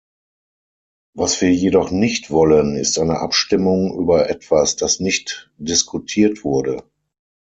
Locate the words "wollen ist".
2.31-2.97